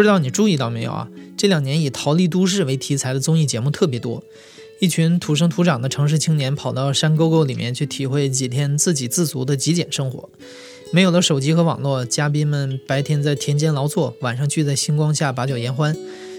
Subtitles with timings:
[0.00, 1.10] 不知道你注意到没有啊？
[1.36, 4.24] 这两年以逃离都市为题材的综艺节目特别多，
[4.78, 10.30] 一群土生土长的城市青年跑到山沟沟里面去体会几天自给自足的极简生活。
[10.90, 15.94] 没有了手机和网络，嘉宾们白天在田间劳作，晚上聚在星光下把酒言欢。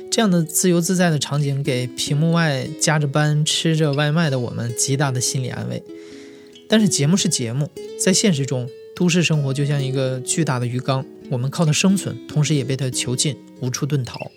[0.10, 5.84] 这样的自由自在的场景，给屏幕外加着班吃着外卖的我们极大的心理安慰。
[6.68, 7.70] 但是节目是节目，
[8.04, 14.30] 在现实中，都市生活就像一个巨大的鱼缸，我们靠它生存，同时也被它囚禁，无处遁逃。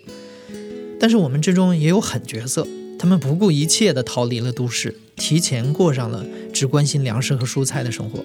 [0.97, 2.65] 但是我们之中也有狠角色，
[2.97, 8.23] 他们不顾一切地逃离了都市，提前过上了只关心粮食和蔬菜的生活。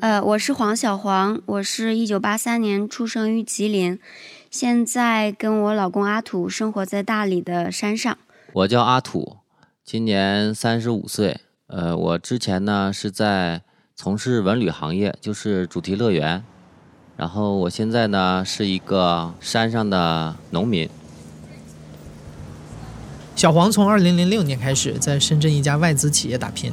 [0.00, 3.98] 呃，我是黄小黄，我是一九八三年出生于吉林，
[4.50, 8.18] 现在跟我老公阿土生活在大理的山上。
[8.52, 9.38] 我叫阿土，
[9.82, 11.40] 今年三十五岁。
[11.68, 13.62] 呃，我之前呢是在
[13.96, 16.44] 从事文旅行业，就是主题乐园。
[17.22, 20.90] 然后我现在呢是一个山上的农民。
[23.36, 26.72] 小黄从二零零六年开始在深圳一家外资企业打拼。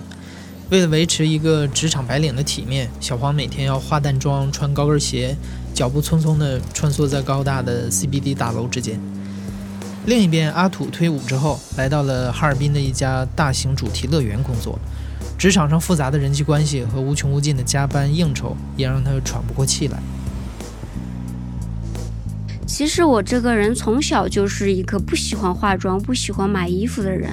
[0.72, 5.38] 为了维持一个职场白领的体面，小黄每天要化淡妆、穿高跟鞋，
[5.72, 9.00] 脚步匆匆地穿梭在高大的 CBD 大楼之间。
[10.08, 14.80] 另一边，阿土退伍之后，来到了哈尔滨的一家大型主题乐园工作。
[15.38, 20.00] 职场上复杂的人际关系和无穷无尽的加班应酬，也让他喘不过气来。
[22.70, 27.32] 其实我这个人从小就是一个不喜欢化妆、不喜欢买衣服的人，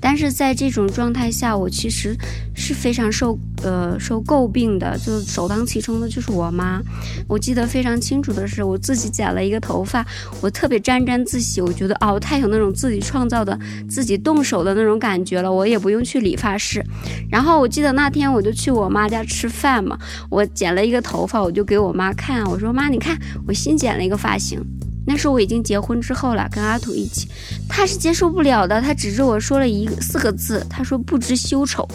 [0.00, 2.16] 但是在这种状态下，我其实
[2.56, 6.80] 是非常受呃受诟病的，就首当其冲的就是我妈。
[7.26, 10.04] 我记得非常清楚的是，我自己剪了一个头发，
[10.40, 13.58] 我特别沾沾自喜，我觉得哦，太有那种自己创造的、
[13.88, 16.84] 自己动手的那种感觉了，我也不用去理发室。
[17.30, 19.98] 然后我记得那天我就去我妈家吃饭嘛，
[20.30, 24.60] 我剪了一个头发，我就给我妈看，我说妈，你看我新剪了一个发型。
[25.06, 27.26] 那时候我已经结婚之后了，跟阿土一起，
[27.66, 31.88] 他是接受不了的，他指着我说了一个四个字，他说不知羞丑，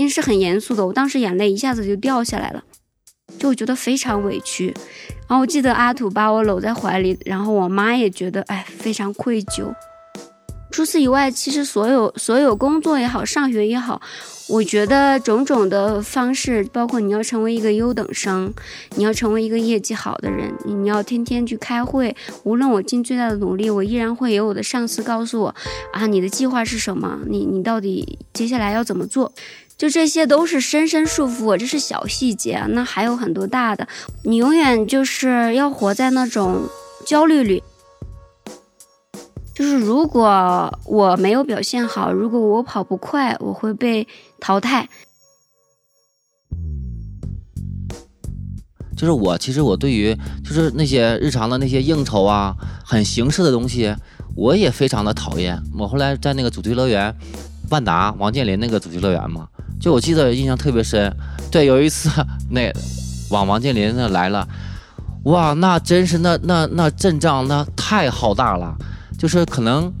[0.00, 2.64] 因为是很严肃的，我当时眼泪一下子就掉下来了，
[3.38, 4.74] 就我觉得非常委屈，
[5.28, 9.74] 然后我记得阿土把我搂在怀里，然后我妈也觉得哎非常愧疚。
[10.70, 14.00] 除此以外，其实所有所有工作也好，上学也好，
[14.48, 18.54] 我觉得种种的方式，包括你要成为一个优等生，
[18.94, 22.16] 你要成为一个业绩好的人，你要天天去开会。
[22.44, 25.54] 无论我尽最大的努力，我依然会有我的上司告诉我，
[25.92, 27.18] 啊，你的计划是什么？
[27.26, 29.32] 你你到底接下来要怎么做？
[29.80, 31.56] 就这些都是深深束缚我。
[31.56, 33.88] 这是小细节，那还有很多大的。
[34.24, 36.68] 你永远就是要活在那种
[37.06, 37.62] 焦虑里。
[39.54, 44.06] 就是如果我没有表现好，如果我跑不快，我会被
[44.38, 44.86] 淘汰。
[48.94, 50.14] 就是我，其实我对于
[50.44, 52.54] 就是那些日常的那些应酬啊，
[52.84, 53.96] 很形式的东西，
[54.36, 55.58] 我也非常的讨厌。
[55.78, 57.16] 我后来在那个主题乐园，
[57.70, 59.48] 万达王健林那个主题乐园嘛，
[59.80, 61.10] 就我记得印象特别深。
[61.50, 62.10] 对，有一次
[62.50, 62.70] 那
[63.30, 64.46] 往王健林那来了，
[65.24, 68.76] 哇，那真是那那那阵仗那太浩大了。
[69.18, 69.92] 就是可能，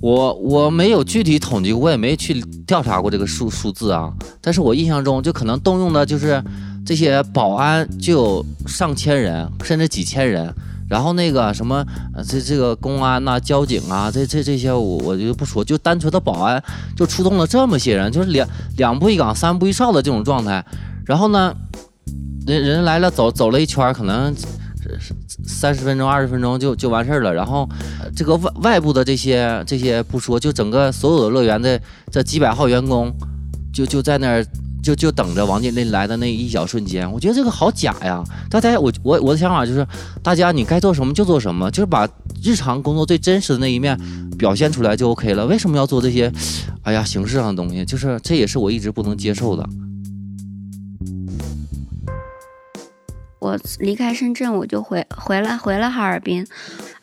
[0.00, 4.12] 我我没有具体统计，我也没去调查过这个数数字啊。
[4.40, 6.42] 但是我印象中，就可能动用的就是
[6.84, 10.52] 这些保安就有上千人，甚至几千人。
[10.88, 11.84] 然后那个什么，
[12.28, 16.62] 这这个公安呐、交警啊，这这这些我我就不说，就单纯的保安
[16.96, 20.64] 就出动了这么些人，就是两两步一岗、三步一哨的这种状态。
[21.06, 21.54] 然后呢，
[22.46, 24.34] 人人来了，走走了一圈，可能。
[25.46, 27.66] 三十分钟、二十分钟就就完事儿了，然后
[28.14, 31.80] 这个外外部的这些这些不说，就整个所有的乐园的
[32.12, 33.10] 这几百号员工，
[33.72, 34.44] 就就在那儿
[34.84, 38.22] 就就等着王健林来的那一小瞬间，我觉得这个好假呀！
[38.50, 39.84] 大家我我我的想法就是，
[40.22, 42.06] 大家你该做什么就做什么，就是把
[42.42, 43.98] 日常工作最真实的那一面
[44.36, 45.46] 表现出来就 OK 了。
[45.46, 46.30] 为什么要做这些？
[46.82, 49.66] 哎呀，形式上的东西，就是这也是我一直不能接受的。
[53.44, 56.46] 我离开深圳，我就回回来回了哈尔滨。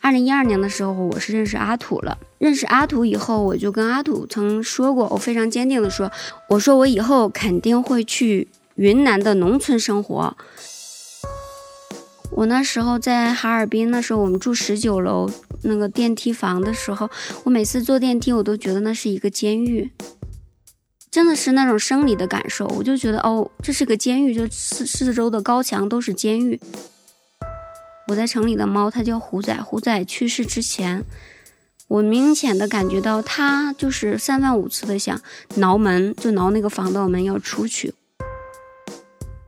[0.00, 2.18] 二零一二年的时候，我是认识阿土了。
[2.38, 6.10] 认识阿土以后，我就跟阿土曾说过，我非常坚定的说，
[6.48, 10.36] 我说我以后肯定会去云南的农村生活。
[12.32, 15.30] 我那时候在哈尔滨，那时候我们住十九楼
[15.62, 17.08] 那个电梯房的时候，
[17.44, 19.88] 我每次坐电梯，我都觉得那是一个监狱，
[21.12, 22.66] 真的是那种生理的感受。
[22.68, 26.58] 我就觉得哦，这是个监狱，就四四周的高墙都是监狱。
[28.08, 29.54] 我在城里的猫，它叫虎仔。
[29.62, 31.04] 虎仔去世之前，
[31.86, 35.20] 我明显的感觉到它就是三番五次的想
[35.56, 37.94] 挠门，就挠那个防盗门要出去。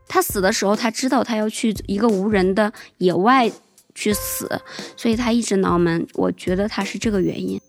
[0.06, 3.50] 他死的时候，他知道他要去一个无人的野外
[3.94, 4.60] 去死，
[4.96, 6.06] 所以他一直挠门。
[6.12, 7.60] 我觉得他是这个原因，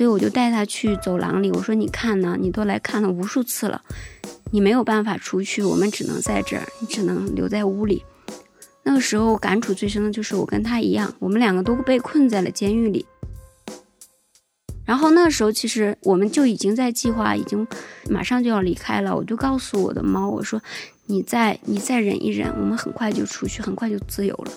[0.00, 1.50] 所以我就带他去走廊里。
[1.50, 3.82] 我说：“你看呢，你都来看了无数次了，
[4.50, 8.02] 你没有办法出去，我们只能在这儿，你只能留在屋里。”
[8.82, 13.04] 那个时候感触最深的就是我跟他一样，我们两个都被困在了监狱里。
[14.86, 17.66] 然后那时候，其实我们就已经在计划，已经
[18.08, 19.14] 马上就要离开了。
[19.14, 20.62] 我就告诉我的猫，我说
[21.04, 24.50] ：“你再你再忍一忍，我们很快就出去，很快就自由了。”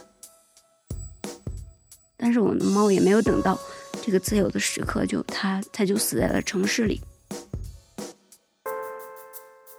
[2.16, 3.60] 但是我的猫也没有等到
[4.06, 7.00] 这个自由的时刻，就他，他就死在了城市里。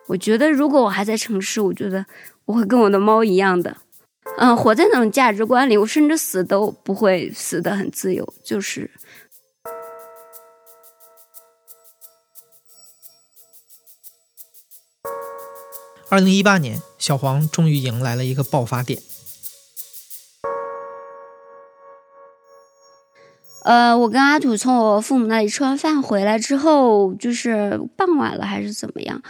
[0.07, 2.07] 我觉得如果我还在城市，我觉得
[2.47, 3.77] 我会跟我的猫一样的，
[4.39, 8.91] 嗯，活在那种价值观里，我甚至死都不会死的很自由，就是。
[16.09, 19.03] 二零一八年，小黄终于迎来了一个爆发点。
[23.65, 29.21] 呃，我跟阿土从我父母那里吃完饭回来之后，就是傍晚了还是怎么样，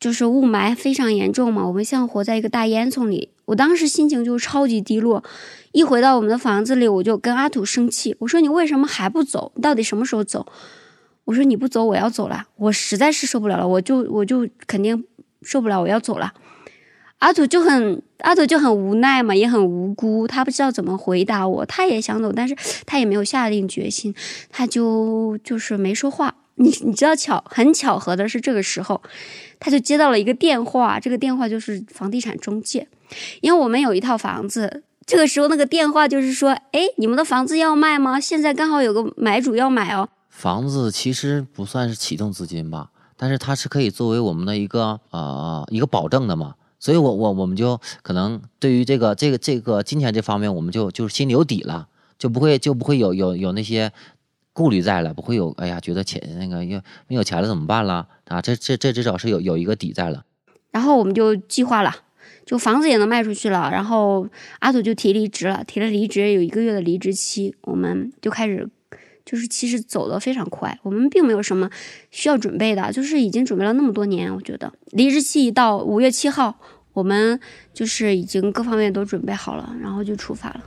[0.00, 3.30] 就是雾霾非常严重嘛，我们像活在一个大烟囱里。
[3.44, 5.22] 我当时心情就超级低落，
[5.72, 9.52] 一回到我们的房子里，我就跟阿土生气，我说你为什么还不走？
[9.62, 10.46] 到底什么时候走？
[11.26, 15.04] 我说你不走，我要走了，我实在是受不了了，我就我就肯定。
[15.46, 16.32] 受不了，我要走了。
[17.18, 21.66] 阿土就很阿土就很无奈嘛，也很无辜，他不知道怎么回答我。
[21.66, 22.56] 他也想走，但是
[22.86, 24.14] 他也没有下定决心，
[24.50, 26.34] 他就就是没说话。
[26.56, 29.02] 你你知道巧很巧合的是，这个时候
[29.58, 32.86] 他就接到了一个电话，这个电话就是房地产中介，
[33.40, 34.84] 因为我们有一套房子。
[35.06, 38.18] 这个时候那个电话就是说，哎，你们的房子要卖吗？
[38.18, 40.08] 现在刚好有个买主要买哦。
[40.30, 42.88] 房子其实不算是启动资金吧。
[43.16, 51.88] 但是它是可以作为我们的一个呃一个保证的嘛，所以我我我们就可能对于这个这个这个金钱这方面，我们就就是心里有底了，
[52.18, 53.90] 就不会就不会有有有那些
[54.52, 56.78] 顾虑在了，不会有哎呀觉得钱那个又
[57.08, 58.42] 没有钱了怎么办了啊？
[58.42, 60.26] 这这这至少是有有一个底在了。
[60.72, 61.90] 然后我们就计划了，
[62.44, 64.28] 就房子也能卖出去了，然后
[64.58, 68.68] 阿土就提离职了，提了离职有一个月的离职期，我们就开始。
[69.26, 71.70] 就是其实走得非常快，我们并没有什么
[72.10, 74.30] 需要准备的，就是已经准备了那么多年。
[74.30, 76.60] 我觉得离职期一到五月七号，
[76.94, 77.38] 我们
[77.74, 80.64] 就是已经各方面都准备好了，然后就出发了。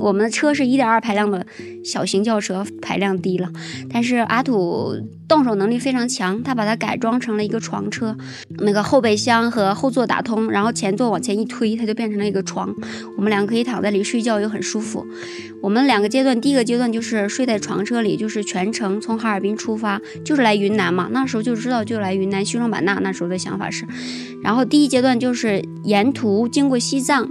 [0.00, 1.46] 我们的车是一点二排量的
[1.84, 3.50] 小型轿车，排量低了，
[3.92, 4.94] 但是阿土
[5.28, 8.16] 动手能力非常强，他把它改装成了一个床车，
[8.58, 12.74] 那个后备箱和后座打通，然后前座往前一推，它就变成了一个床，
[13.16, 15.06] 我们两个可以躺在里睡觉，又很舒服。
[15.62, 23.86] 我们两个阶段，第一个阶段就是睡在床车里，就是全程从哈尔滨出发，就是来云南嘛，那时候就知道就来云南西双版纳，那时候的想法是，
[24.42, 27.28] 然后第一阶段就是沿途经过西藏。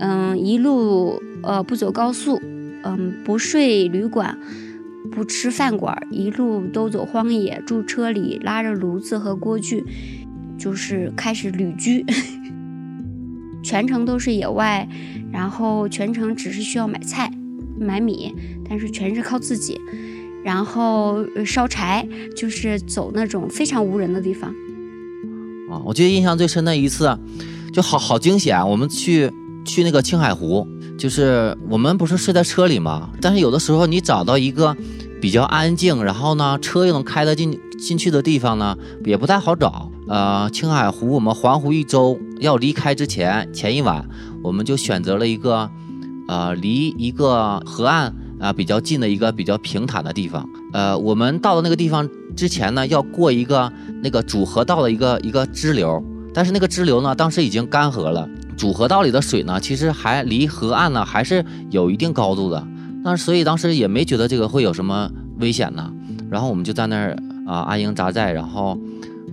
[0.00, 2.40] 嗯，一路呃不走高速，
[2.82, 4.36] 嗯不睡旅馆，
[5.12, 9.84] 不吃饭馆，一路都走荒野，住车里，拉着炉子和锅具，
[10.58, 12.04] 就是开始旅居，
[13.62, 14.88] 全程都是野外，
[15.32, 17.30] 然后全程只是需要买菜、
[17.78, 18.34] 买米，
[18.68, 19.80] 但是全是靠自己，
[20.44, 24.50] 然后烧柴，就是走那种非常无人的地方。
[25.70, 27.16] 啊，我记得印象最深的一次，
[27.72, 29.30] 就好好惊险，我们去。
[29.64, 30.66] 去那个青海湖，
[30.98, 33.10] 就是我们不是睡在车里吗？
[33.20, 34.76] 但是有的时候你找到一个
[35.20, 39.90] 比较安静，然后呢车又能开得进进去的地方呢，也不太好找。
[40.06, 44.06] 呃，青海湖我们环湖一周，要离开之前前一晚，
[44.42, 45.70] 我们就选择了一个
[46.28, 50.46] 呃离一个河岸啊比较近的一个比较平坦的地方。
[50.74, 52.06] 呃，我们到了那个地方
[52.36, 56.04] 之前呢，要过一个那个主河道的一个一个支流，
[56.34, 58.28] 但是那个支流呢，当时已经干涸了。
[58.56, 62.66] 主河道里的水呢，其实还离河岸呢还是有一定高度的，
[63.02, 65.92] 那所以当时也没觉得这个会有什么危险呢。
[66.30, 68.78] 然后我们就在那儿啊安营扎寨，然后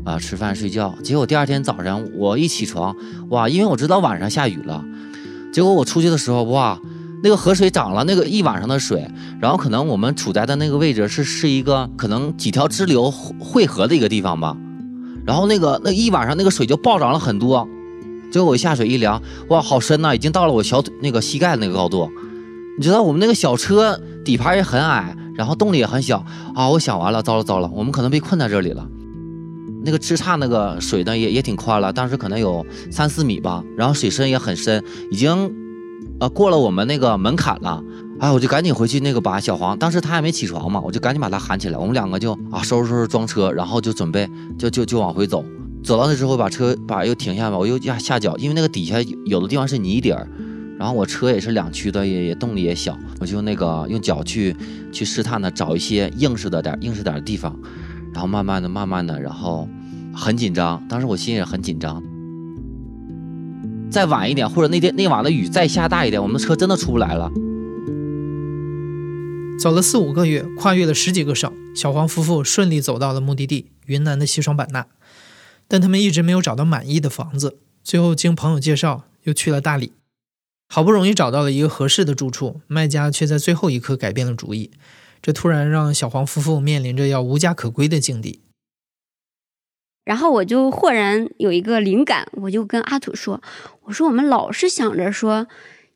[0.03, 0.93] 啊吃饭睡觉。
[1.03, 2.95] 结果第二天早上我一起床，
[3.29, 4.83] 哇，因为我知道晚上下雨了，
[5.53, 6.79] 结果我出去的时候，哇，
[7.23, 9.09] 那个河水涨了那个一晚上的水，
[9.39, 14.55] 然后可能我们处在的那个位置是是一个可能几条支流汇合的一个地方吧，
[15.25, 17.67] 然后那个那一晚上那个水就暴涨了很多，
[18.31, 22.09] 结果我下水一量，哇，好深呐，已经到了我小腿那个膝盖那个高度。
[22.77, 28.87] 你知道我们那个小车底盘也很矮，然后动力也很小啊，我想完了，糟了糟了，我们可能被困在这里了。
[29.83, 35.51] 那个支岔那个水呢也也挺宽了，当时可能有三四米吧，然后水深也很深，已经。
[36.19, 37.83] 呃，过了我们那个门槛了，
[38.19, 45.43] 哎，我就赶紧回去那个把小黄，当时他还没起床嘛，我就赶紧把他喊起来，我们两个就啊收拾收拾装车，然后就准备就就就往回走。
[45.83, 50.27] 走到那之后，把车把又停下吧，我又压下脚，因为那个底下有的地方是泥底儿，
[50.77, 54.55] 然后我车也是两驱的，也也动力也小，我就那个用脚去
[54.91, 57.57] 去试探的找一些硬实的点硬实点的地方，
[58.13, 59.67] 然后慢慢的慢慢的，然后
[60.13, 62.01] 很紧张，当时我心也很紧张。
[63.89, 67.29] 再晚一点，或者那天那晚的雨再下大一点，我们的车真的出不来了。
[69.59, 74.87] 走了四五个月，跨越了十几个省，小黄夫妇顺利走到了目的地——云南的西双版纳。
[75.71, 79.93] 但他们一直没有找到满意的房子，最后经朋友介绍，又去了大理。
[80.67, 84.69] 好不容易找到了一个合适的住处，卖家却在最后一刻改变了主意，
[85.21, 88.41] 这突然让小黄夫妇面临着要无家可归的境地。
[90.03, 93.41] 然后我就豁然有一个灵感，我就跟阿土说
[93.87, 95.47] ：“我说我们老是想着说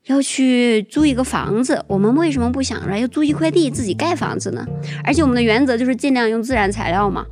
[0.05, 4.65] 要去租一个房子，我们为什么不想着要租一块地自己盖房子呢？
[5.03, 7.25] 而且我们的原则就是尽量用自然材料嘛，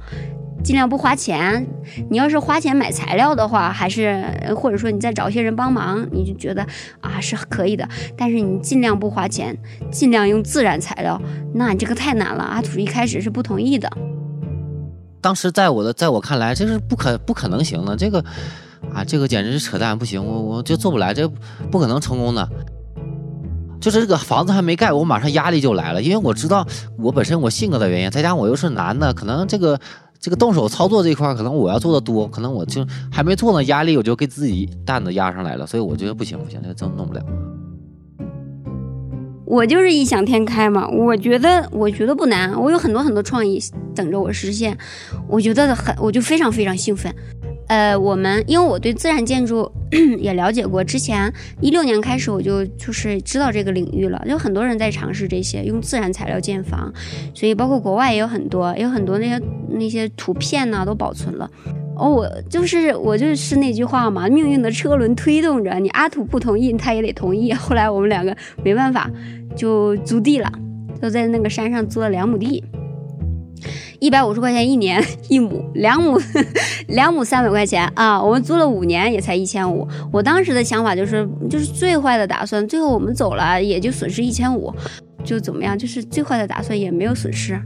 [0.63, 1.67] 尽量不花钱。
[2.09, 6.65] 你要是花钱买材料的话，还是或者说你再找一些人帮忙，你就觉得
[7.01, 7.87] 啊是可以的。
[8.17, 9.57] 但是你尽量不花钱，
[9.91, 11.21] 尽量用自然材料，
[11.53, 12.43] 那你这个太难了。
[12.43, 13.89] 阿土一开始是不同意的。”
[15.21, 17.95] 当时在我的，在我看来，这是不可不可能行的。
[17.95, 18.19] 这个，
[18.93, 21.25] 啊，这个简直是扯淡，不行，我我就做不来，这
[21.71, 22.45] 不可能成功的。
[23.79, 26.65] 就是这个房子还没盖，我马上压力就来了，因为我知道
[26.97, 29.79] 我本身我性格的原因，再加上我又是男的，可能这个
[30.23, 37.21] 这个动手操作这一块，可能我要做的多，可能我就还没做呢，压力我就给自己担子压上来了，所以我觉得不行不行，这真弄不了。
[39.45, 43.61] 我就是异想天开嘛，我觉得我觉得不难，我有很多很多创意
[43.93, 44.77] 等着我实现，
[45.27, 47.13] 我觉得很，我就非常非常兴奋。
[47.73, 49.67] 呃，我们因为我对自然建筑
[50.21, 56.93] 也了解过，之前一六年开始我就就是知道这个领域了，有很多人在尝试这些用自然材料建房，
[57.33, 61.49] 所以包括国外也有很多，有很多那些那些图片呢都保存了。
[61.97, 67.51] 哦，我就是我就是那句话嘛，命运的车轮推动着你，阿土不同意，他也得同意。
[67.57, 69.09] 后来我们两个没办法，
[69.55, 70.51] 就租地了，
[71.01, 72.63] 就在那个山上租了两亩地，
[74.03, 76.19] 一百五十块钱一年一亩，两亩
[76.89, 79.87] 两亩三百块钱啊，我们租了五年也才一千五。
[80.11, 84.75] 我当时的想法就是，就是最坏的打算，最后我们走了也就损失一千五，
[85.23, 87.57] 就怎么样，就是最坏的打算也没有损失。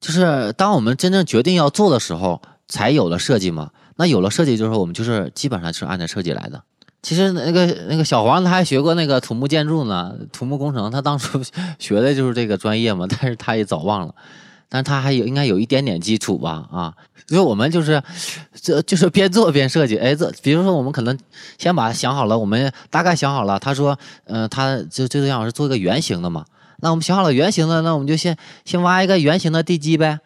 [0.00, 3.70] 就是当我们真正决定要做的时候，才有了设计嘛。
[3.98, 6.60] 那有了设计，就是我们就是基本上是按照设计来的。
[7.02, 11.40] 其实那个那个小黄他还学过那个土木建筑呢，土木工程，他当初
[11.78, 13.06] 学的就是这个专业嘛。
[13.08, 14.14] 但是他也早忘了，
[14.68, 16.94] 但他还有应该有一点点基础吧啊。
[17.26, 18.02] 所以我们就是
[18.60, 19.96] 这就是边做边设计。
[19.96, 21.16] 哎，这比如说我们可能
[21.58, 23.58] 先把想好了，我们大概想好了。
[23.58, 26.44] 他说，嗯，他就就这样是做一个圆形的嘛。
[26.82, 30.18] 那我们想好了圆形的，那我们就先先挖一个圆形的地基呗，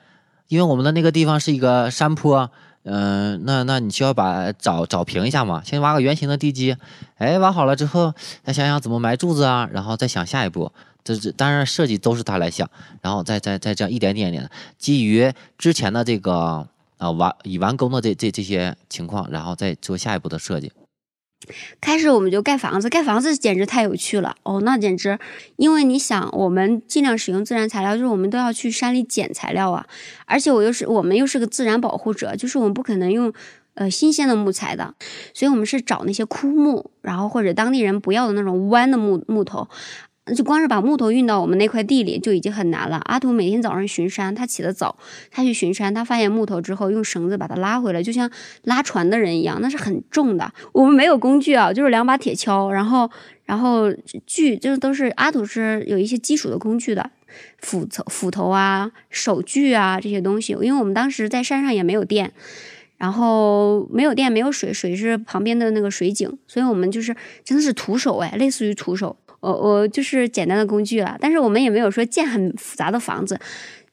[0.48, 2.50] 因为我们的那个地方是一个山坡，
[2.84, 6.76] 嗯，那那你需要把找找平一下嘛，先挖个圆形的地基，
[7.16, 8.12] 哎，挖好了之后，
[8.44, 10.70] 再想想怎么埋柱子啊，然后再想下一步，
[11.02, 12.68] 这这当然设计都是他来想，
[13.00, 20.70] 然后再再再这样一点点点的，基于之前的这个啊完已完工的这这这些情况，然后再做下一步的设计。
[21.80, 24.60] 开始我们就盖房子，盖房子简直太有趣了哦！
[24.62, 25.18] 那简直，
[25.56, 29.86] 因为你想，我们尽量使用自然材料，就是我们都要去山里捡材料啊。
[30.26, 33.32] 而且我又是我们又是个自然保护者，就是我们不可能用
[33.74, 34.94] 呃新鲜的木材的，
[35.32, 39.68] 所以我们是找那些枯木，然后或者当地人不要的那种弯的木木头。
[40.34, 42.96] 就光是把木头运到我们那块地里就已经很难了。
[43.04, 44.96] 阿土每天早上巡山，他起得早，
[45.30, 48.30] 他去巡山，他发现木头之后，用绳子把它拉回来，就像
[48.62, 50.50] 拉船的人一样，那是很重的。
[50.72, 53.10] 我们没有工具啊，就是两把铁锹，然后
[53.44, 53.92] 然后
[54.24, 57.10] 锯，就是都是阿土是有一些基础的工具的，
[57.58, 60.54] 斧头、斧头啊、手锯啊这些东西。
[60.54, 62.32] 因为我们当时在山上也没有电，
[62.96, 67.14] 然后没有电，没有水，水是旁边的那个水井，所以我们就是
[67.44, 69.14] 真的是徒手哎，类似于徒手。
[69.44, 73.38] 我我就是简单的工具了，但是我们也没有说建很复杂的房子，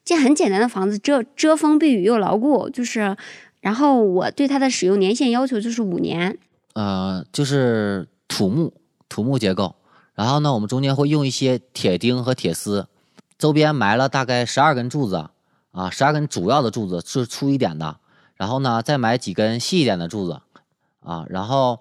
[0.02, 2.70] 建很简单的房子，遮遮风避雨又牢固。
[2.70, 3.16] 就是，
[3.60, 6.38] 然后我对它的使用年限要求就是五年。
[6.74, 8.72] 呃，就是土木，
[9.10, 9.76] 土木结构。
[10.14, 12.86] 然后呢，我们中间会用一些铁钉和铁丝，
[13.36, 15.28] 周边埋了大概十二根柱子，
[15.72, 17.96] 啊，十二根主要的柱子是粗一点的，
[18.36, 20.40] 然后呢，再埋几根细一点的柱子，
[21.02, 21.80] 啊，然后，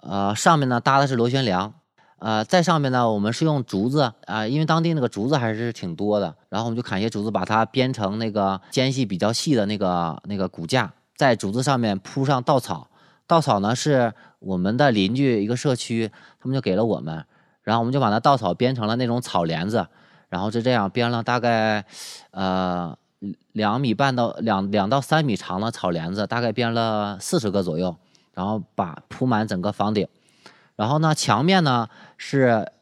[0.00, 1.74] 呃，上面呢搭的是螺旋梁，
[2.20, 12.88] 呃，在上面呢，我们是用竹子，啊，因为当地那个竹子还是挺多的，然后我们就砍些竹子，把它编成那个间隙比较细的那个那个骨架，在竹子上面铺上稻草，
[13.26, 17.24] 稻草呢是我们的邻居一个社区，他们就给了我们。
[17.62, 19.86] 然后我们就把那稻草编成了那种草帘子，
[20.28, 21.84] 然后就这样编了大概，
[22.32, 22.96] 呃，
[23.52, 27.96] 两米半到两两到三米长的草帘子，大概编了四十个左右，
[28.34, 30.08] 然后把铺满整个房顶。
[30.80, 32.72] 然后呢，墙面呢是，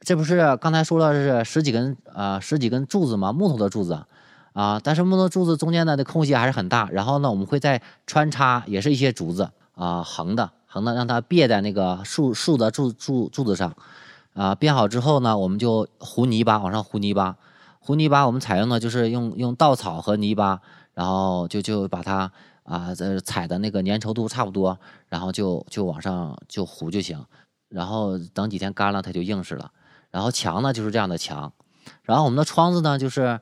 [0.00, 3.34] 这不是刚才说了是十几根呃十几根柱子吗？
[3.34, 4.06] 木头的柱子
[4.54, 6.88] 啊，但是木头柱子中间的空隙还是很大。
[6.90, 13.74] 然后呢，我们会再穿插也是一些竹子啊，横的横的，让它别在那个竖竖的柱柱柱子上。
[14.32, 17.36] 啊，编好之后呢，我们就糊泥巴，往上糊泥巴。
[17.78, 20.62] 糊泥巴我们采用的就是用用稻草和泥巴，
[20.94, 22.32] 然后就就把它
[22.64, 24.78] 啊，这踩的那个粘稠度差不多，
[25.08, 27.24] 然后就就往上就糊就行。
[27.68, 29.70] 然后等几天干了，它就硬实了。
[30.10, 31.52] 然后墙呢就是这样的墙，
[32.02, 33.40] 然后我们的窗子呢，就是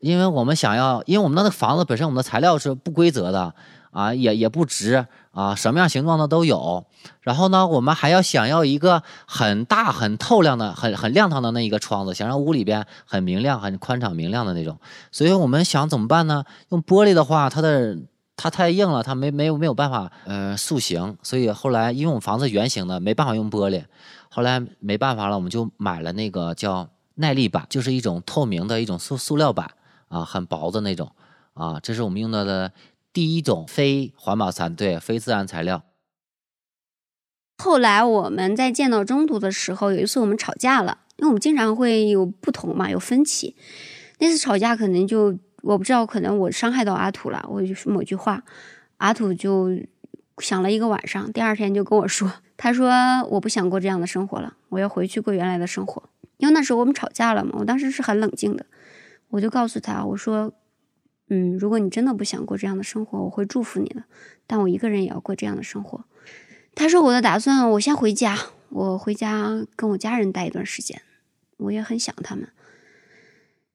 [0.00, 3.54] 因为我们想要，因为我们那个房子本身我们的材料是不规则的。
[3.92, 6.86] 啊，也也不直啊，什么样形状的都有。
[7.20, 14.78] 然后呢，我们还要想要一个很大、很透亮的、很很亮堂的那一个窗子，想让屋里边很明亮、很宽敞明亮的那种。
[15.10, 16.46] 所以我们想怎么办呢？
[16.70, 17.98] 用玻璃的话，它的
[18.36, 21.16] 它太硬了，它没没有没有办法呃塑形。
[21.22, 23.84] 所以后来因为我们房子圆形的，没办法用玻璃。
[24.28, 29.72] 后来没办法了，我们就买了那个叫耐力板，就是一种透明的一种塑塑料板
[30.08, 31.12] 啊，很薄的那种
[31.54, 32.72] 啊，这是我们用到的。
[33.14, 35.82] 第一种非环保材对非自然材料。
[37.58, 43.54] 后来我们在见到中途的时候，有一次我们吵架了，因为我们经常会有不同嘛，有分歧。
[44.18, 48.44] 那次吵架可能就我不知道，可能我伤害到阿土了，我就某句话，
[48.98, 49.76] 阿土就
[50.38, 52.90] 想了一个晚上，第二天就跟我说，他说
[53.30, 56.02] 我不想过这样的生活了，我要回去过原来的生活。
[56.36, 58.66] 因为那时候我们吵架了嘛，我当时是很冷静的，
[59.30, 60.52] 我就告诉他，我说。
[61.28, 64.04] 嗯，如果你真的不想过这样的生活，我会祝福你的。
[64.46, 66.04] 但我一个人也要过这样的生活。
[66.74, 68.36] 他说：“我的打算，我先回家，
[68.68, 71.00] 我回家跟我家人待一段时间。
[71.56, 72.48] 我也很想他们。”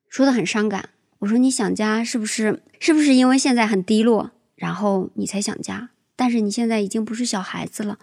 [0.07, 0.89] 说的很伤感。
[1.19, 2.61] 我说：“你想家是不是？
[2.79, 5.89] 是不是因为现在很低落，然后你才想家？
[6.15, 7.97] 但是你现在已经不是小孩子了，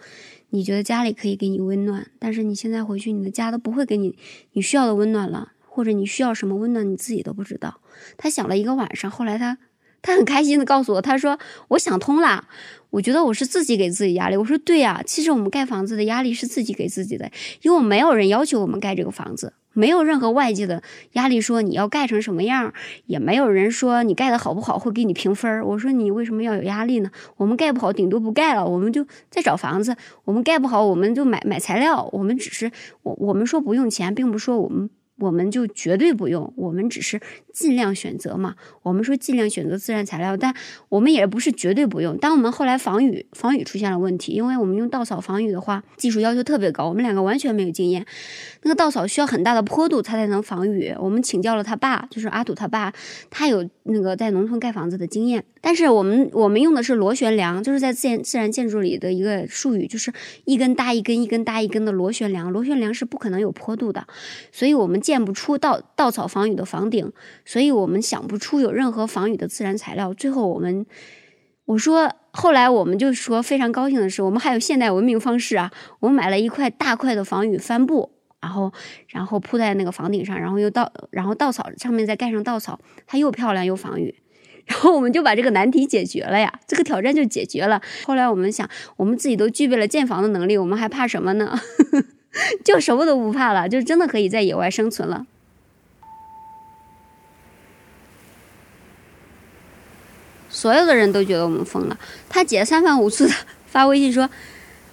[0.49, 4.17] 你觉得家里可以给你温暖，但是你现在回去，你的家都不会给你
[4.53, 7.81] 你需要的温暖了。”或者你需要什么温暖，你自己都不知道。
[8.15, 9.57] 他想了一个晚上，后来他
[10.01, 12.47] 他很开心的告诉我，他说：“我想通了，
[12.91, 17.29] 我觉得我是自己给自己压力。”我说：“对呀，其实我们盖房子的压力是自己给自己的，
[17.61, 22.73] 因为我没有人要求我们盖这个房子，没有任何外界的压力说你要盖成什么样，
[23.05, 25.63] 也没有人说你盖的好不好会给你评分。
[25.65, 27.11] 我说你为什么要有压力呢？
[27.37, 29.95] 我们盖不好，顶多不盖了，我们就再找房子。
[30.23, 32.09] 我们盖不好，我们就买买材料。
[32.13, 32.71] 我们只是
[33.03, 37.19] 我我们说不用钱，并不说我们。”我们就绝对不用，我们只是
[37.53, 38.55] 尽量选择嘛。
[38.83, 40.53] 我们说尽量选择自然材料，但
[40.89, 42.17] 我们也不是绝对不用。
[42.17, 48.05] 当我们后来防雨，防雨出现了问题，因为我们用稻草防雨的话，技术要求特别高，我们两个完全没有经验。
[48.63, 50.93] 那个稻草需要很大的坡度，它才能防雨。
[50.99, 52.93] 我们请教了他爸，就是阿土他爸，
[53.29, 55.45] 他有那个在农村盖房子的经验。
[55.67, 62.53] 但是我们我们用的是螺旋梁，就是在自然自然建筑里的一个术语，就是一根搭一根，一根搭一根的螺旋梁。
[62.53, 64.05] 螺旋梁是不可能有坡度的，
[64.51, 67.11] 所以我们建不出稻稻草防雨的房顶，
[67.45, 70.13] 所以我们想不出有任何防雨的自然材料。
[70.13, 70.85] 最后我们
[71.65, 78.71] 我说，后来我们就说非常高兴的是，我们还有现代文明方式啊，我们买了一块大块的防雨帆布，然后
[79.07, 84.13] 然后铺在那个房顶上，然后又稻然后稻草上面再盖上稻草，它又漂亮又防雨。
[84.65, 87.81] 然后我们就把这个难题解决了呀，这个挑战就解决了。
[88.05, 91.59] 后来我们想，我们自己都具备了建房的能力，我们还怕什么呢？
[92.65, 95.25] 就什么都不怕了，就真的可以在野外生存了。
[100.49, 101.99] 所有的人都觉得我们疯了。
[102.29, 103.33] 他姐三番五次的
[103.67, 104.29] 发微信说：“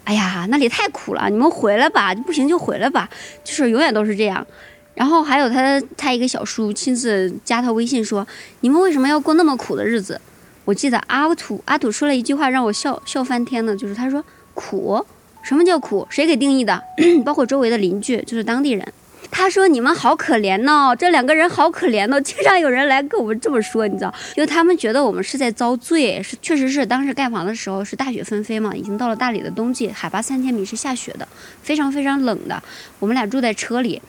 [0.05, 3.09] 哎呀，那里太苦了，你们回来吧，不行就回来吧。”
[3.43, 4.47] 就是永远都是这样。
[4.95, 8.27] 然后还有他，他一个小叔亲自加他微信说
[8.61, 10.21] ：“你们为什么要过那么苦的日子？”
[10.65, 14.25] 我记得阿土阿土说了一句话让我笑笑翻天呢，就是他说
[14.55, 15.05] ：“苦？
[15.43, 16.07] 什么叫苦？
[16.09, 16.81] 谁给定义的？
[17.25, 18.87] 包括周围的邻居，就是当地人。
[19.31, 31.27] 他说你们好可怜哦，这两个人好可怜哦， 经常有人来跟我们这么说，你知道，因为他们觉得我们是在遭罪，是确实是当时盖房的时候是大雪纷飞嘛，已经到了大理的冬季，海拔三千米是下雪的，
[31.63, 32.63] 非常非常冷的，
[33.01, 34.01] 我们俩住在车里。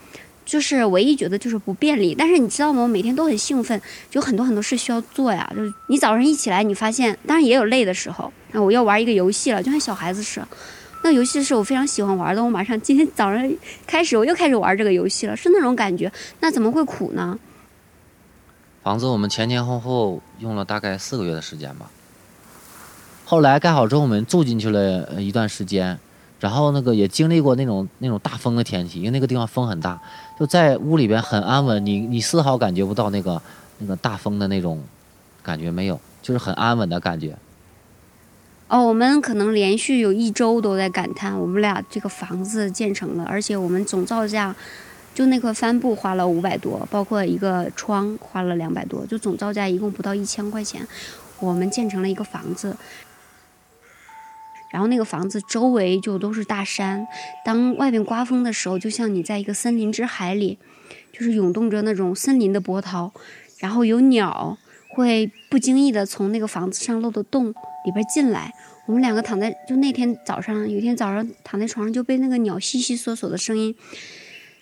[0.54, 2.84] 就是唯一觉得就是不便利，但是你知道吗？
[2.84, 5.52] 我每天都很兴奋，就很多很多事需要做呀。
[5.56, 8.32] 就是你早上一起来，你发现当然也有累的时候。
[8.52, 10.48] 那我要玩一个游戏了，就像小孩子似的。
[11.04, 13.52] 那游戏是我非常喜欢玩的，我马上今天早上
[13.88, 16.12] 开始我又开始玩这个游戏了，是那种感觉。
[16.40, 17.40] 那怎么会苦呢？
[18.84, 21.90] 房子我们前前后后用了大概四个月的时间吧。
[23.26, 25.98] 后来盖好之后，我们住进去了一段时间。
[26.44, 29.98] 然后那个也经历过那种那种大风的天气，因为那个地方风很大，
[30.38, 33.42] 就在屋里边很安稳，你你丝毫感觉不到那个
[33.78, 34.84] 那个大风的那种
[35.42, 37.38] 感觉没有，就是很安稳的感觉。
[38.68, 44.54] 哦，我们可能连续有一周都在感叹，我们俩这个房子建成了，而且我们总造价
[45.16, 50.86] 就那块帆布花了五百多，包括一个窗花了两百多，就总造价一共不到一千块钱，
[51.40, 52.76] 我们建成了一个房子。
[54.74, 57.08] 然后那个房子周围就都是大山，
[57.46, 60.58] 当外面刮风的时候，就像你在一个森林之海里，
[61.12, 63.14] 就是涌动着那种森林的波涛。
[63.60, 64.58] 然后有鸟
[64.90, 67.50] 会不经意的从那个房子上漏的洞
[67.86, 68.52] 里边进来。
[68.86, 73.74] 我们两个躺在，就那天早上，有一天早上躺在床上就被那个鸟悉悉索索的声音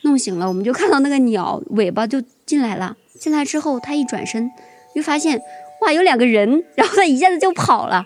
[0.04, 0.48] 弄醒了。
[0.48, 4.52] 我们就看到那个鸟尾巴就进来了，进来之后它一转身，
[4.94, 5.42] 又发现
[5.82, 8.06] 哇有两个人，然后它一下子就跑了，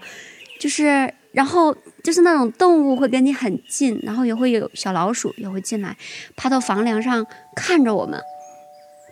[0.61, 1.75] 就是然后。
[2.05, 5.97] 就是那种动物会跟你很近，然后也会有小老鼠也会进来，
[6.35, 8.21] 趴到房梁上看着我们，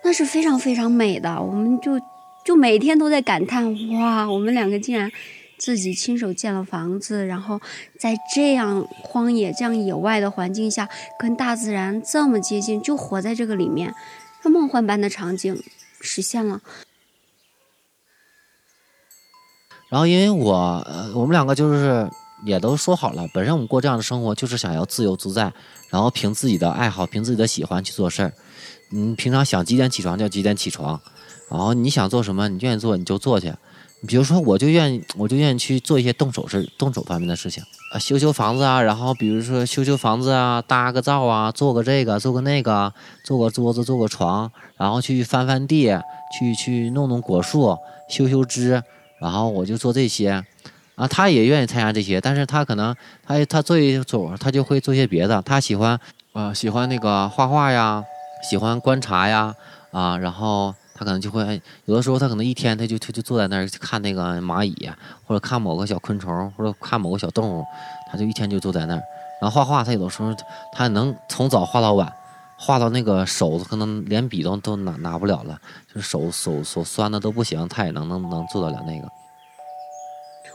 [0.04, 1.42] 那是非常非常美的。
[1.42, 2.00] 我们就
[2.46, 5.12] 就每天都在感叹：哇，我们两个竟然
[5.58, 7.60] 自己亲手建了房子，然后
[8.00, 13.92] 在这样荒野、这样野外的环境下，跟大自然这么接近，就活在这个里面，
[14.44, 15.60] 这梦幻般的场景
[16.00, 16.62] 实现了。
[19.94, 22.10] 然后，因为我，我们两个就是。
[22.46, 25.54] 也都说好了，本身我们过这样的生活就是想要自由自在，
[25.90, 28.34] 然后凭自己的爱好，凭自己的喜欢去做事儿。
[28.90, 31.00] 你平常想几点起床就几点起床，
[31.50, 33.54] 然后你想做什么，你愿意做你就做去。
[34.06, 45.98] 比如说，我就愿意，我就愿意去做一些动手事、动手方面的事情啊，修修房子啊，然后比如说修修房子啊，搭个灶啊，做个这个，做个那个，做个桌子，做个床，然后去翻翻地，
[46.38, 47.78] 去去弄弄果树，
[48.10, 48.84] 修修枝，
[49.24, 50.44] 然后我就做这些。
[50.96, 55.42] 啊，他也愿意参加这些，但是他可能他他做一组，他就会做些别的。
[55.42, 56.00] 他喜欢，
[56.34, 58.04] 呃，喜欢那个画画呀，
[58.48, 59.56] 喜欢观察呀，
[59.92, 64.88] 啊，然后他可能就会有的时候他可能一天他就他就坐在那儿看那个蚂蚁，
[65.26, 67.66] 或者看某个小昆虫，或者看某个小动物，
[68.12, 69.02] 他就一天就坐在那儿，
[69.42, 69.84] 然后画画。
[69.84, 70.32] 他有的时候
[70.72, 72.14] 他能从早画到晚，
[72.66, 75.60] 画到那个手可能连笔都都拿拿不了了，
[75.94, 79.10] 就是手手手酸的都不行，他也能能能做得了那个。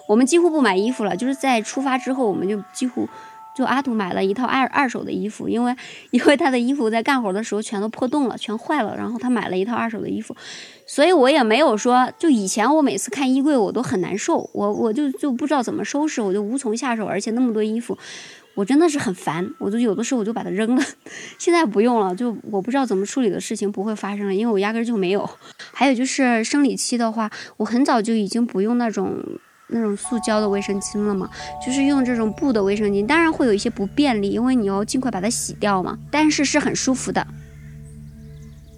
[0.09, 3.07] 我们几乎不买衣服了，就是在出发之后，我们就几乎
[3.55, 5.77] 就阿土买了一套二二手的衣服，因为
[6.11, 10.35] 因为他的衣服在干活的时候全都破洞了，全坏了，然后他买了一套二手的衣服，
[10.87, 17.99] 所以我也没有说，就以前我每次看衣柜我都很难受，我我就就不知道怎么收拾，我就无从下手，而且那么多衣服，
[18.59, 20.83] 我真的是很烦，我就有的时候我就把它扔了，
[21.38, 25.31] 现在不用了，就我不知道怎么处理的事情不会发生了，因为我压根就没有。
[25.73, 29.23] 还有就是生理期的话，我很早就已经不用那种。
[29.71, 31.29] 那种塑胶的卫生巾了嘛，
[31.62, 35.99] 就是用这种布的卫生巾，当然会有一些不便利，因为你要尽快把它洗掉嘛。
[36.11, 37.27] 但是是很舒服的。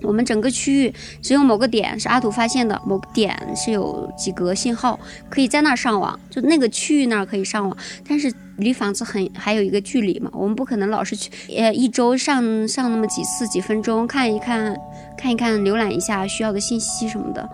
[0.02, 7.76] 我们整个区域只有某个点是阿土发现的，某个点是有几格信号，可以在那儿上网，就那个区域那儿可以上网，
[8.08, 14.76] 但是离房子很还有一个距离嘛，我们不可能老是去，呃，一周上上那么几次几分钟看一看，
[15.16, 17.48] 看一看浏览一下需要的信息什么的。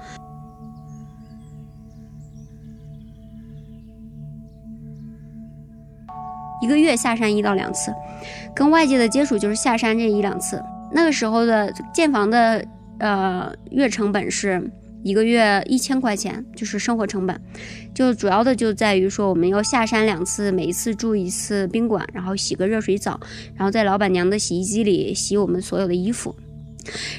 [6.62, 7.94] 一个月下山一到两次，
[8.54, 10.60] 跟外界的接触就是下山这一两次。
[10.96, 12.66] 那个时候的建房的
[13.00, 14.66] 呃月成本是
[15.02, 17.38] 一个月一千块钱，就是生活成本。
[17.94, 23.20] 就主要的就在于说我们要下山两次，每一次住一次宾馆，然后洗个热水澡，
[23.54, 26.34] 然后在老板娘的洗衣机里洗我们所有的衣服。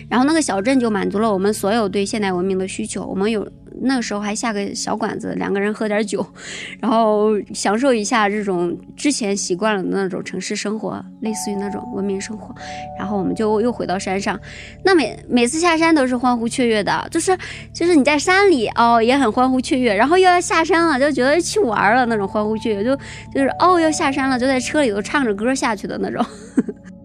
[0.10, 3.06] 然后那个小镇就满足了我们所有对现代文明的需求。
[3.06, 3.48] 我们有。
[3.82, 6.26] 那个时候还下个小馆子，两个人喝点酒，
[6.80, 12.54] 然后享受一下这种之前习惯了的那种城市生活，类似于那种文明生活。
[12.98, 14.40] 然后我们就又回到山上，
[14.84, 17.38] 那每每次下山都是欢呼雀跃的，就是
[17.74, 22.96] 就是你在山里哦也很欢呼雀跃，然后又要下山了就觉得去玩了那种欢呼雀跃，就
[23.34, 26.26] 就是哦要下山了就在车里头唱着歌下去的那种。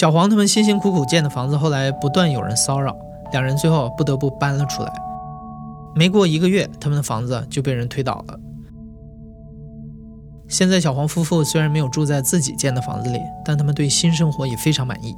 [0.00, 2.96] 小黄他们辛辛苦苦建的房子，后来不断有人骚扰，
[3.32, 4.90] 两人最后不得不搬了出来。
[5.94, 8.40] 没过一个月，他们的房子就被人推倒了。
[10.48, 15.14] 现在小黄夫妇虽然没有住在自己建的房子里，但他们对新生活也非常满意。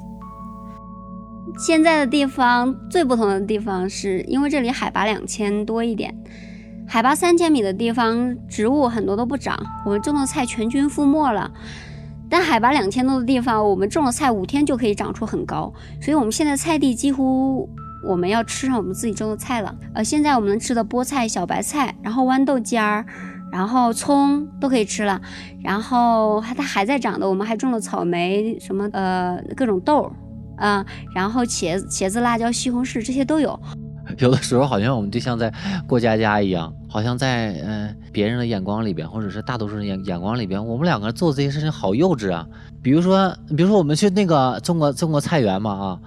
[1.64, 6.12] 现在的地方最不同的地方是因为这里海拔两千多一点，
[6.88, 11.48] 海拔三千米的地方植物很多都不长，我们种的菜全军覆没了。
[12.32, 17.68] 但海拔两千多的地方，我们种的菜五天就可以长出很高，所以我们现在菜地几乎
[18.02, 19.76] 我们要吃上我们自己种的菜了。
[19.94, 23.04] 呃，现在我们能吃的菠菜、小白菜，然后豌豆尖儿，
[23.52, 25.20] 然后葱都可以吃了。
[25.62, 30.04] 然后还它还在长的，我们还种了草莓，什么呃各种豆。
[30.04, 30.12] 儿
[30.56, 33.60] 啊，然后茄子、茄子、辣椒、西红柿这些都有。
[34.18, 35.52] 有的时候好像我们就像在
[35.86, 42.46] 过家家一样，好像在嗯别人的眼光里边，或者是大多数人眼眼光里边，我们两个做这些事情好幼稚啊。
[42.82, 45.98] 比如说，比如说我们去那个种过种过菜园嘛啊，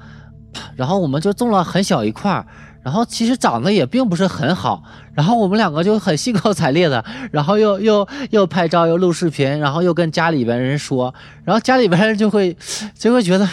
[0.75, 2.45] 然后我们就种了很小一块儿。
[2.83, 4.83] 然后其实长得也并不是很好，
[5.15, 11.11] 然后我们两个就很兴高采烈的，然后又又又拍照又录视频，然后又跟家里边人说，
[11.43, 12.55] 然后家里边人就会
[12.93, 13.47] 就会觉得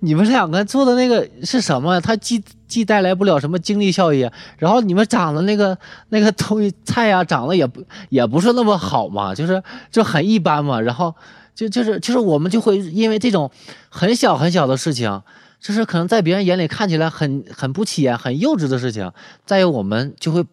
[0.00, 2.00] 你们两个做的那个是什么？
[2.00, 5.76] 他既既带来不了什么经济效益，然后你们长的那个
[6.10, 11.14] 那个东西菜呀，长得也不也不是那么好嘛，就是就很一般嘛，然后
[11.54, 13.50] 就就是就是我们就会因为这种
[13.88, 15.22] 很小很小的事情。
[15.60, 19.10] 就是可能在别人眼里看起来很很不起眼、很幼稚的事情，
[19.44, 20.44] 在我们就会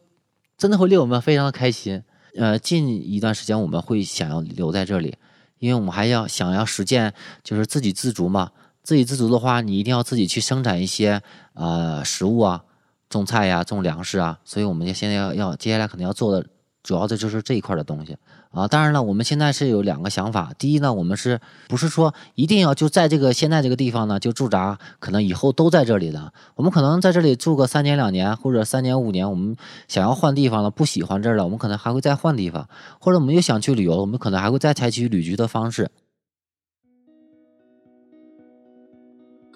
[0.58, 2.02] 真的会令我们非常的开心。
[2.36, 5.16] 呃，近一段时间我们会想要留在这里，
[5.60, 8.50] 因为我们还要想要实践就是自给自足嘛。
[8.86, 11.22] 自给自足的话，你一定要自己去生产一些
[11.56, 12.64] 呃食物啊，
[13.10, 14.40] 种菜呀、种粮食啊。
[14.46, 16.48] 所以我们现在要要接下来可能要做的。
[16.86, 18.16] 主要的就是这一块的东西
[18.52, 20.54] 啊，当然了，我们现在是有两个想法。
[20.56, 26.32] 第一呢，我们是不是说一定要就在这个现在这个地方呢就驻扎，可能以后都在这里的。
[26.54, 32.70] 我们可能在这里住个三年两年，或者三年五年，我们想要换地方了，不喜欢这儿了，我们可能还会再换地方，
[33.00, 35.90] 或者我们又想去旅游，我们可能还会再采取旅居的方式。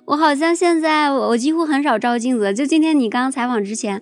[0.10, 4.02] 我好像现在我几乎很少照镜子，就今天你刚刚采访之前。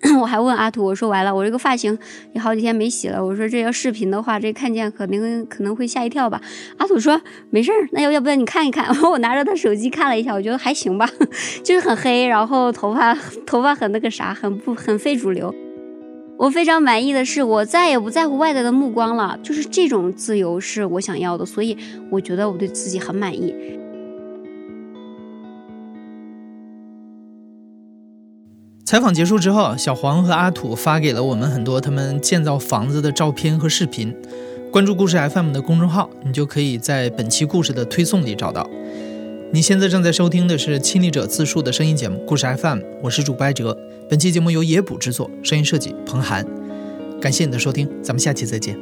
[0.20, 1.98] 我还问阿土，我说完了，我这个发型
[2.32, 3.26] 也好几天没洗了。
[3.26, 6.40] 我说这要视频的话，这看见可能可能会吓一跳吧。
[6.76, 8.86] 阿土说没事儿，那要要不要你看一看？
[9.02, 11.10] 我拿着他手机看了一下，我觉得还行吧，
[11.64, 13.12] 就是很黑，然后头发
[13.44, 15.52] 头发很那个啥，很不很非主流。
[16.36, 21.76] 我非常满意的是，我再也不在乎外在的目光了，就是这种自由是我想要的，所以
[22.08, 23.52] 我觉得我对自己很满意。
[28.88, 34.16] 采访结束之后，小黄和阿土发给了我们很多他们建造房子的照片和视频。
[34.72, 38.66] 关注故事 FM 的公众号，你就可以在本期故事的推送里找到。
[39.52, 43.76] 你现在正在收听的是亲历者自述的声音节目《故事 FM》，我是主播艾哲。
[44.08, 46.46] 本期节目由野捕制作，声音设计彭涵。
[47.20, 48.74] 感谢你的收听，咱们下期再见。